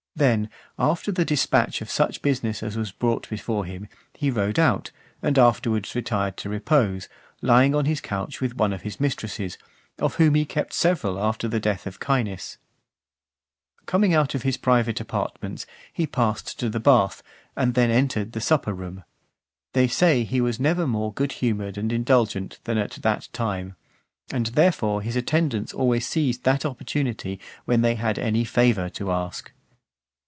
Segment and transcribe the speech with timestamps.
[0.13, 4.91] Then, after the dispatch of such business as was brought before him, he rode out,
[5.23, 7.07] and afterwards retired to repose,
[7.41, 9.57] lying on his couch with one of his mistresses,
[9.99, 12.57] of whom he kept several after the death of Caenis.
[13.87, 17.23] Coming out of his private apartments, he passed to the bath,
[17.55, 19.05] and then entered the supper room.
[19.71, 23.75] They say that he was never more good humoured and indulgent than at that time:
[24.29, 29.53] and therefore his attendants always seized that opportunity, when they had any favour to ask.